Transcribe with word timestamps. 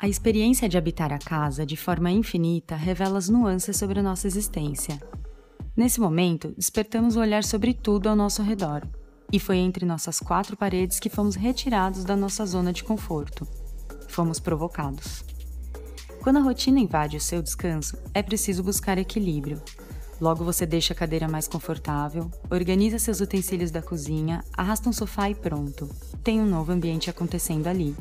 A 0.00 0.10
experiência 0.10 0.68
de 0.68 0.78
habitar 0.78 1.12
a 1.12 1.18
casa 1.18 1.66
de 1.66 1.76
forma 1.76 2.10
infinita 2.10 2.74
revela 2.74 3.18
as 3.18 3.28
nuances 3.28 3.76
sobre 3.76 4.00
a 4.00 4.02
nossa 4.02 4.26
existência. 4.26 4.98
Nesse 5.76 6.00
momento, 6.00 6.54
despertamos 6.56 7.14
o 7.14 7.20
olhar 7.20 7.44
sobre 7.44 7.74
tudo 7.74 8.08
ao 8.08 8.16
nosso 8.16 8.42
redor, 8.42 8.88
e 9.30 9.38
foi 9.38 9.58
entre 9.58 9.84
nossas 9.84 10.18
quatro 10.18 10.56
paredes 10.56 10.98
que 10.98 11.10
fomos 11.10 11.34
retirados 11.34 12.04
da 12.04 12.16
nossa 12.16 12.46
zona 12.46 12.72
de 12.72 12.82
conforto. 12.82 13.46
Fomos 14.08 14.40
provocados. 14.40 15.22
Quando 16.22 16.38
a 16.38 16.42
rotina 16.42 16.80
invade 16.80 17.16
o 17.16 17.20
seu 17.20 17.42
descanso, 17.42 17.98
é 18.14 18.22
preciso 18.22 18.62
buscar 18.62 18.96
equilíbrio, 18.96 19.60
Logo 20.20 20.44
você 20.44 20.66
deixa 20.66 20.92
a 20.92 20.96
cadeira 20.96 21.28
mais 21.28 21.46
confortável, 21.46 22.30
organiza 22.50 22.98
seus 22.98 23.20
utensílios 23.20 23.70
da 23.70 23.80
cozinha, 23.80 24.44
arrasta 24.52 24.88
um 24.88 24.92
sofá 24.92 25.30
e 25.30 25.34
pronto. 25.34 25.88
Tem 26.24 26.40
um 26.40 26.46
novo 26.46 26.72
ambiente 26.72 27.08
acontecendo 27.08 27.68
ali. 27.68 27.94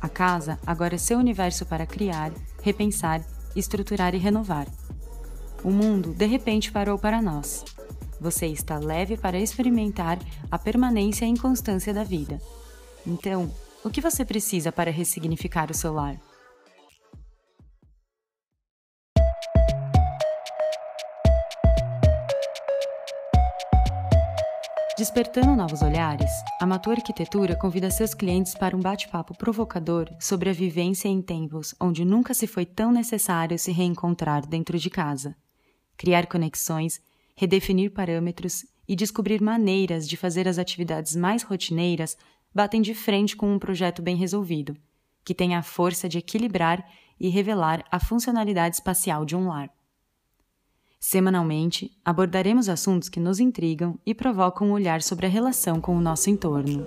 A 0.00 0.08
casa 0.08 0.58
agora 0.66 0.96
é 0.96 0.98
seu 0.98 1.18
universo 1.18 1.64
para 1.64 1.86
criar, 1.86 2.30
repensar, 2.62 3.24
estruturar 3.54 4.14
e 4.14 4.18
renovar. 4.18 4.66
O 5.64 5.70
mundo 5.70 6.12
de 6.12 6.26
repente 6.26 6.70
parou 6.70 6.98
para 6.98 7.22
nós. 7.22 7.64
Você 8.20 8.46
está 8.46 8.78
leve 8.78 9.16
para 9.16 9.38
experimentar 9.38 10.18
a 10.50 10.58
permanência 10.58 11.24
e 11.24 11.28
inconstância 11.28 11.92
da 11.92 12.04
vida. 12.04 12.40
Então, 13.06 13.50
o 13.82 13.90
que 13.90 14.00
você 14.00 14.24
precisa 14.24 14.70
para 14.70 14.90
ressignificar 14.90 15.70
o 15.70 15.74
seu 15.74 15.92
lar? 15.92 16.16
Despertando 24.98 25.54
novos 25.54 25.82
olhares, 25.82 26.30
a 26.58 26.64
Matu 26.64 26.90
Arquitetura 26.90 27.54
convida 27.54 27.90
seus 27.90 28.14
clientes 28.14 28.54
para 28.54 28.74
um 28.74 28.80
bate-papo 28.80 29.36
provocador 29.36 30.08
sobre 30.18 30.48
a 30.48 30.54
vivência 30.54 31.06
em 31.06 31.20
tempos 31.20 31.74
onde 31.78 32.02
nunca 32.02 32.32
se 32.32 32.46
foi 32.46 32.64
tão 32.64 32.90
necessário 32.90 33.58
se 33.58 33.70
reencontrar 33.70 34.46
dentro 34.46 34.78
de 34.78 34.88
casa, 34.88 35.36
criar 35.98 36.26
conexões, 36.26 36.98
redefinir 37.36 37.92
parâmetros 37.92 38.64
e 38.88 38.96
descobrir 38.96 39.42
maneiras 39.42 40.08
de 40.08 40.16
fazer 40.16 40.48
as 40.48 40.56
atividades 40.56 41.14
mais 41.14 41.42
rotineiras 41.42 42.16
batem 42.54 42.80
de 42.80 42.94
frente 42.94 43.36
com 43.36 43.52
um 43.52 43.58
projeto 43.58 44.00
bem 44.00 44.16
resolvido, 44.16 44.74
que 45.22 45.34
tem 45.34 45.54
a 45.54 45.62
força 45.62 46.08
de 46.08 46.16
equilibrar 46.16 46.82
e 47.20 47.28
revelar 47.28 47.84
a 47.90 48.00
funcionalidade 48.00 48.76
espacial 48.76 49.26
de 49.26 49.36
um 49.36 49.48
lar. 49.48 49.75
Semanalmente, 51.08 51.92
abordaremos 52.04 52.68
assuntos 52.68 53.08
que 53.08 53.20
nos 53.20 53.38
intrigam 53.38 53.96
e 54.04 54.12
provocam 54.12 54.66
um 54.66 54.72
olhar 54.72 55.00
sobre 55.00 55.26
a 55.26 55.28
relação 55.28 55.80
com 55.80 55.96
o 55.96 56.00
nosso 56.00 56.28
entorno. 56.28 56.84